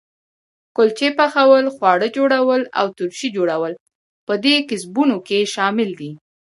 [0.75, 3.73] کلچې پخول، خواږه جوړول او ترشي جوړول
[4.27, 6.11] په دې کسبونو کې شامل دي.